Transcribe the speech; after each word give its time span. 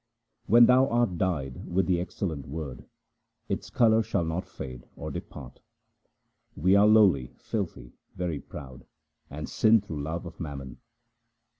When 0.47 0.65
thou 0.65 0.87
art 0.87 1.19
dyed 1.19 1.67
with 1.67 1.85
the 1.85 1.99
excellent 1.99 2.47
Word, 2.47 2.85
its 3.47 3.69
colour 3.69 4.01
shall 4.01 4.25
not 4.25 4.47
fade 4.47 4.87
or 4.95 5.11
depart. 5.11 5.59
We 6.55 6.75
are 6.75 6.87
low, 6.87 7.15
filthy, 7.37 7.93
very 8.15 8.39
proud, 8.39 8.87
and 9.29 9.47
sin 9.47 9.79
through 9.79 10.01
love 10.01 10.25
of 10.25 10.39
mammon. 10.39 10.79